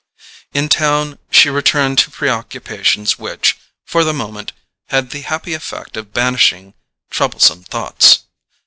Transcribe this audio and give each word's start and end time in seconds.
In 0.51 0.67
town 0.67 1.19
she 1.29 1.47
returned 1.51 1.99
to 1.99 2.09
preoccupations 2.09 3.19
which, 3.19 3.55
for 3.85 4.03
the 4.03 4.15
moment, 4.15 4.51
had 4.87 5.11
the 5.11 5.21
happy 5.21 5.53
effect 5.53 5.95
of 5.95 6.11
banishing 6.11 6.73
troublesome 7.11 7.61
thoughts. 7.65 8.21